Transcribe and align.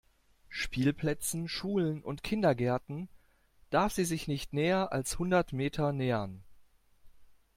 Spielplätzen, 0.49 1.47
Schulen 1.47 2.01
und 2.01 2.23
Kindergärten 2.23 3.07
darf 3.69 3.93
sie 3.93 4.03
sich 4.05 4.27
nicht 4.27 4.51
näher 4.51 4.91
als 4.91 5.19
hundert 5.19 5.53
Meter 5.53 5.91
nähern. 5.91 6.43